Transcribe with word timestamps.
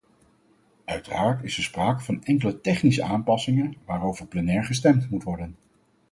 Uiteraard 0.85 1.43
is 1.43 1.57
er 1.57 1.63
sprake 1.63 2.03
van 2.03 2.23
enkele 2.23 2.61
technische 2.61 3.03
aanpassingen 3.03 3.77
waarover 3.85 4.27
plenair 4.27 4.63
gestemd 4.63 5.09
moet 5.09 5.23
worden. 5.23 5.55